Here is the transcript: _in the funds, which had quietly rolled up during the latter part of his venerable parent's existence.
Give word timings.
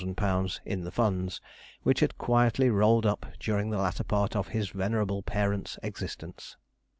_in 0.65 0.83
the 0.83 0.89
funds, 0.89 1.39
which 1.83 1.99
had 1.99 2.17
quietly 2.17 2.71
rolled 2.71 3.05
up 3.05 3.23
during 3.39 3.69
the 3.69 3.77
latter 3.77 4.03
part 4.03 4.35
of 4.35 4.47
his 4.47 4.69
venerable 4.71 5.21
parent's 5.21 5.77
existence. 5.83 6.57